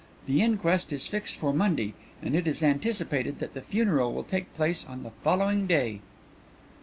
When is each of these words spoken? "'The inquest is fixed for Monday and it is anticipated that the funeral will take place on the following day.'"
"'The 0.25 0.41
inquest 0.41 0.91
is 0.91 1.05
fixed 1.05 1.35
for 1.35 1.53
Monday 1.53 1.93
and 2.23 2.33
it 2.35 2.47
is 2.47 2.63
anticipated 2.63 3.37
that 3.37 3.53
the 3.53 3.61
funeral 3.61 4.11
will 4.15 4.23
take 4.23 4.51
place 4.55 4.83
on 4.83 5.03
the 5.03 5.11
following 5.23 5.67
day.'" 5.67 6.01